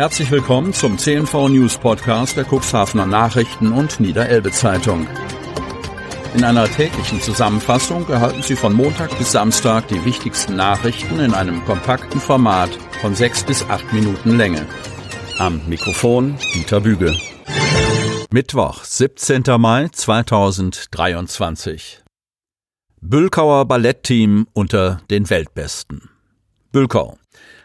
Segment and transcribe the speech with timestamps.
[0.00, 5.06] Herzlich willkommen zum CNV News Podcast der Cuxhavener Nachrichten und Niederelbe Zeitung.
[6.34, 11.62] In einer täglichen Zusammenfassung erhalten Sie von Montag bis Samstag die wichtigsten Nachrichten in einem
[11.66, 12.70] kompakten Format
[13.02, 14.64] von sechs bis acht Minuten Länge.
[15.36, 17.14] Am Mikrofon Dieter Büge.
[18.30, 19.42] Mittwoch, 17.
[19.58, 22.00] Mai 2023.
[23.02, 26.08] Bülkauer Ballettteam unter den Weltbesten.
[26.72, 27.18] Bülkau.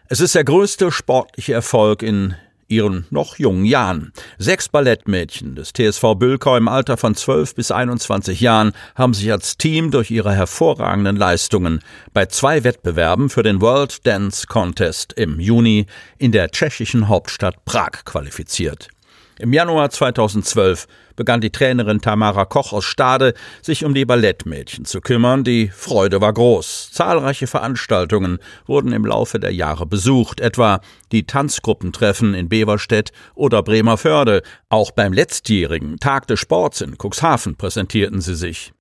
[0.08, 2.36] Es ist der größte sportliche Erfolg in
[2.68, 4.14] ihren noch jungen Jahren.
[4.38, 9.58] Sechs Ballettmädchen des TSV Bülkau im Alter von 12 bis 21 Jahren haben sich als
[9.58, 11.80] Team durch ihre hervorragenden Leistungen
[12.14, 15.88] bei zwei Wettbewerben für den World Dance Contest im Juni
[16.20, 18.90] in der tschechischen Hauptstadt Prag qualifiziert.
[19.38, 25.02] Im Januar 2012 begann die Trainerin Tamara Koch aus Stade, sich um die Ballettmädchen zu
[25.02, 25.44] kümmern.
[25.44, 26.92] Die Freude war groß.
[26.94, 30.80] Zahlreiche Veranstaltungen wurden im Laufe der Jahre besucht, etwa
[31.12, 34.42] die Tanzgruppentreffen in Beverstedt oder Bremerförde.
[34.70, 38.72] Auch beim letztjährigen Tag des Sports in Cuxhaven präsentierten sie sich.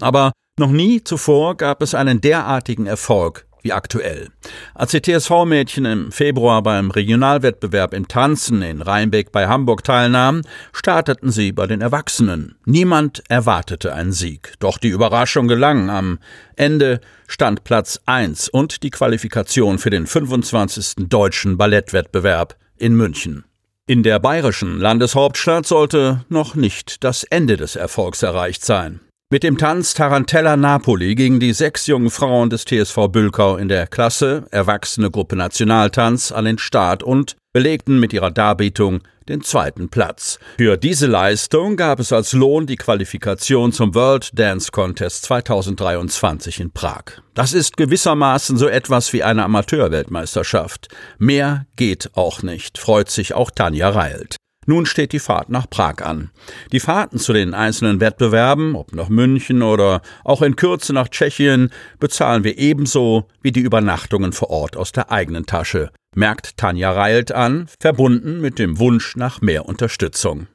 [0.00, 4.28] Aber noch nie zuvor gab es einen derartigen Erfolg wie aktuell.
[4.74, 11.32] Als die TSV-Mädchen im Februar beim Regionalwettbewerb im Tanzen in Rheinbeck bei Hamburg teilnahmen, starteten
[11.32, 12.56] sie bei den Erwachsenen.
[12.66, 14.52] Niemand erwartete einen Sieg.
[14.60, 15.90] Doch die Überraschung gelang.
[15.90, 16.18] Am
[16.54, 21.08] Ende stand Platz 1 und die Qualifikation für den 25.
[21.08, 23.44] deutschen Ballettwettbewerb in München.
[23.86, 29.00] In der bayerischen Landeshauptstadt sollte noch nicht das Ende des Erfolgs erreicht sein.
[29.34, 33.86] Mit dem Tanz Tarantella Napoli gingen die sechs jungen Frauen des TSV Bülkau in der
[33.86, 40.38] Klasse Erwachsene Gruppe Nationaltanz an den Start und belegten mit ihrer Darbietung den zweiten Platz.
[40.58, 46.70] Für diese Leistung gab es als Lohn die Qualifikation zum World Dance Contest 2023 in
[46.70, 47.04] Prag.
[47.32, 50.94] Das ist gewissermaßen so etwas wie eine Amateurweltmeisterschaft.
[51.18, 54.36] Mehr geht auch nicht, freut sich auch Tanja Reilt.
[54.66, 56.30] Nun steht die Fahrt nach Prag an.
[56.72, 61.70] Die Fahrten zu den einzelnen Wettbewerben, ob nach München oder auch in Kürze nach Tschechien,
[61.98, 67.32] bezahlen wir ebenso wie die Übernachtungen vor Ort aus der eigenen Tasche, merkt Tanja Reilt
[67.32, 70.46] an, verbunden mit dem Wunsch nach mehr Unterstützung.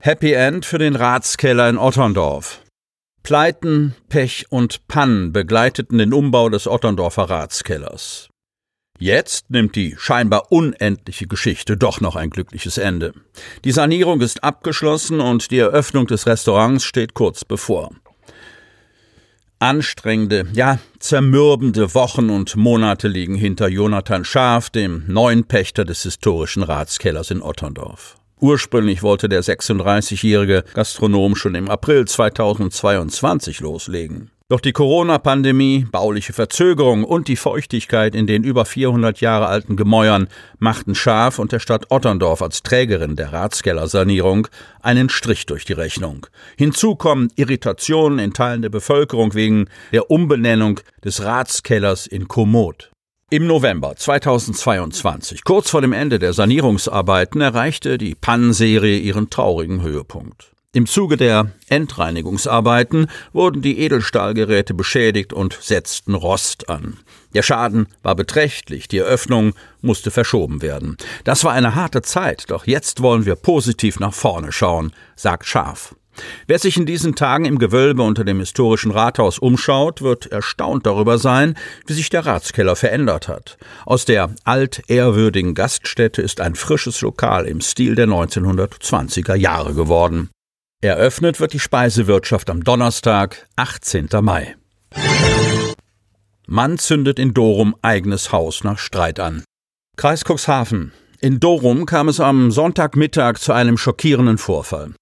[0.00, 2.62] Happy End für den Ratskeller in Otterndorf.
[3.22, 8.28] Pleiten, Pech und Pannen begleiteten den Umbau des Otterndorfer Ratskellers.
[8.98, 13.12] Jetzt nimmt die scheinbar unendliche Geschichte doch noch ein glückliches Ende.
[13.64, 17.90] Die Sanierung ist abgeschlossen und die Eröffnung des Restaurants steht kurz bevor.
[19.58, 26.62] Anstrengende, ja zermürbende Wochen und Monate liegen hinter Jonathan Schaaf, dem neuen Pächter des historischen
[26.62, 28.16] Ratskellers in Otterndorf.
[28.38, 34.30] Ursprünglich wollte der 36-jährige Gastronom schon im April 2022 loslegen.
[34.48, 40.28] Doch die Corona-Pandemie, bauliche Verzögerung und die Feuchtigkeit in den über 400 Jahre alten Gemäuern
[40.60, 44.46] machten Schaf und der Stadt Otterndorf als Trägerin der Ratskellersanierung
[44.80, 46.28] einen Strich durch die Rechnung.
[46.56, 52.92] Hinzu kommen Irritationen in Teilen der Bevölkerung wegen der Umbenennung des Ratskellers in Komoot.
[53.30, 60.52] Im November 2022, kurz vor dem Ende der Sanierungsarbeiten, erreichte die Pannenserie ihren traurigen Höhepunkt.
[60.76, 66.98] Im Zuge der Endreinigungsarbeiten wurden die Edelstahlgeräte beschädigt und setzten Rost an.
[67.32, 70.98] Der Schaden war beträchtlich, die Eröffnung musste verschoben werden.
[71.24, 75.94] Das war eine harte Zeit, doch jetzt wollen wir positiv nach vorne schauen, sagt Scharf.
[76.46, 81.16] Wer sich in diesen Tagen im Gewölbe unter dem historischen Rathaus umschaut, wird erstaunt darüber
[81.16, 81.54] sein,
[81.86, 83.56] wie sich der Ratskeller verändert hat.
[83.86, 90.28] Aus der altehrwürdigen Gaststätte ist ein frisches Lokal im Stil der 1920er Jahre geworden.
[90.82, 94.08] Eröffnet wird die Speisewirtschaft am Donnerstag, 18.
[94.20, 94.56] Mai.
[96.46, 99.42] Mann zündet in Dorum eigenes Haus nach Streit an.
[99.96, 100.92] Kreis Cuxhaven.
[101.22, 104.94] In Dorum kam es am Sonntagmittag zu einem schockierenden Vorfall.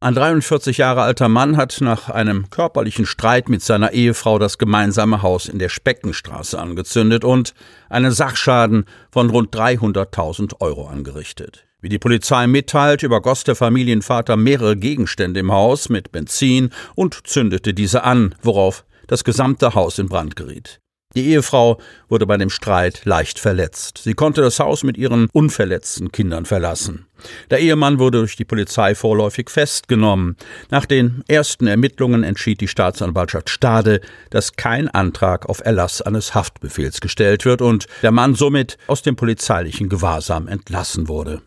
[0.00, 5.22] Ein 43 Jahre alter Mann hat nach einem körperlichen Streit mit seiner Ehefrau das gemeinsame
[5.22, 7.54] Haus in der Speckenstraße angezündet und
[7.88, 11.64] einen Sachschaden von rund 300.000 Euro angerichtet.
[11.82, 17.74] Wie die Polizei mitteilt, übergoss der Familienvater mehrere Gegenstände im Haus mit Benzin und zündete
[17.74, 20.81] diese an, worauf das gesamte Haus in Brand geriet.
[21.14, 21.78] Die Ehefrau
[22.08, 24.00] wurde bei dem Streit leicht verletzt.
[24.02, 27.06] Sie konnte das Haus mit ihren unverletzten Kindern verlassen.
[27.50, 30.36] Der Ehemann wurde durch die Polizei vorläufig festgenommen.
[30.70, 34.00] Nach den ersten Ermittlungen entschied die Staatsanwaltschaft Stade,
[34.30, 39.16] dass kein Antrag auf Erlass eines Haftbefehls gestellt wird und der Mann somit aus dem
[39.16, 41.42] polizeilichen Gewahrsam entlassen wurde.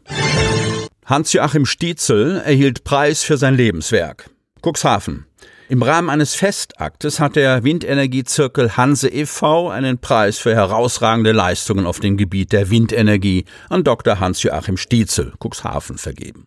[1.06, 4.30] Hans-Joachim Stietzel erhielt Preis für sein Lebenswerk.
[4.64, 5.26] Cuxhaven.
[5.68, 9.70] Im Rahmen eines Festaktes hat der Windenergiezirkel Hanse e.V.
[9.70, 14.20] einen Preis für herausragende Leistungen auf dem Gebiet der Windenergie an Dr.
[14.20, 16.46] Hans-Joachim Stietzel, Cuxhaven, vergeben.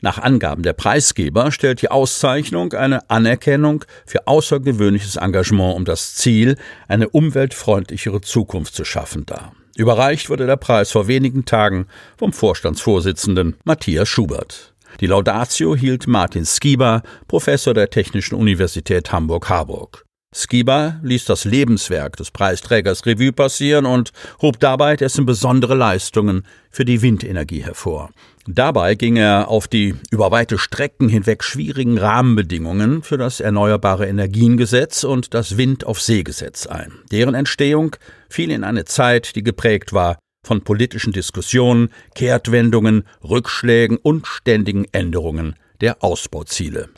[0.00, 6.56] Nach Angaben der Preisgeber stellt die Auszeichnung eine Anerkennung für außergewöhnliches Engagement um das Ziel,
[6.88, 9.52] eine umweltfreundlichere Zukunft zu schaffen dar.
[9.76, 11.86] Überreicht wurde der Preis vor wenigen Tagen
[12.16, 14.73] vom Vorstandsvorsitzenden Matthias Schubert.
[15.00, 20.04] Die Laudatio hielt Martin Skiba, Professor der Technischen Universität Hamburg-Harburg.
[20.34, 24.10] Skiba ließ das Lebenswerk des Preisträgers Revue passieren und
[24.42, 28.10] hob dabei dessen besondere Leistungen für die Windenergie hervor.
[28.46, 35.04] Dabei ging er auf die über weite Strecken hinweg schwierigen Rahmenbedingungen für das Erneuerbare Energiengesetz
[35.04, 36.92] und das Wind auf See-Gesetz ein.
[37.12, 37.96] Deren Entstehung
[38.28, 45.56] fiel in eine Zeit, die geprägt war von politischen Diskussionen, Kehrtwendungen, Rückschlägen und ständigen Änderungen
[45.80, 46.88] der Ausbauziele.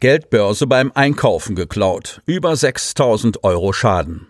[0.00, 2.20] Geldbörse beim Einkaufen geklaut.
[2.26, 4.26] Über 6000 Euro Schaden.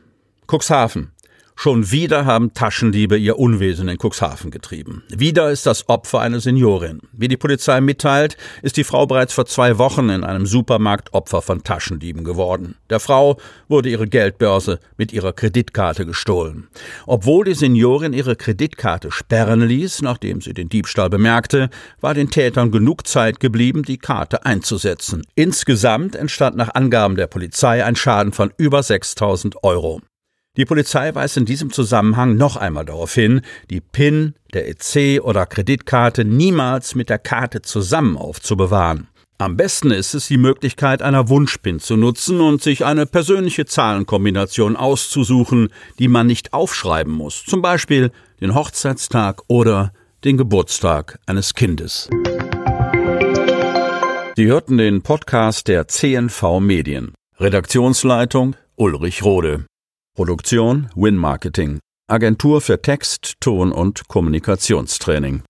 [0.47, 1.14] Cuxhaven.
[1.57, 5.03] Schon wieder haben Taschendiebe ihr Unwesen in Cuxhaven getrieben.
[5.09, 7.01] Wieder ist das Opfer eine Seniorin.
[7.13, 11.43] Wie die Polizei mitteilt, ist die Frau bereits vor zwei Wochen in einem Supermarkt Opfer
[11.43, 12.75] von Taschendieben geworden.
[12.91, 16.69] Der Frau wurde ihre Geldbörse mit ihrer Kreditkarte gestohlen.
[17.07, 22.73] Obwohl die Seniorin ihre Kreditkarte sperren ließ, nachdem sie den Diebstahl bemerkte, war den Tätern
[22.73, 25.23] genug Zeit geblieben, die Karte einzusetzen.
[25.35, 30.01] Insgesamt entstand nach Angaben der Polizei ein Schaden von über 6000 Euro.
[30.57, 33.41] Die Polizei weist in diesem Zusammenhang noch einmal darauf hin,
[33.71, 39.09] die PIN der EC oder Kreditkarte niemals mit der Karte zusammen aufzubewahren.
[39.39, 44.77] Am besten ist es, die Möglichkeit einer Wunschpin zu nutzen und sich eine persönliche Zahlenkombination
[44.77, 49.93] auszusuchen, die man nicht aufschreiben muss, zum Beispiel den Hochzeitstag oder
[50.23, 52.09] den Geburtstag eines Kindes.
[54.37, 57.13] Sie hörten den Podcast der CNV Medien.
[57.41, 59.67] Redaktionsleitung Ulrich Rode.
[60.17, 61.81] Produktion Win Marketing.
[62.09, 65.43] Agentur für Text, Ton und Kommunikationstraining.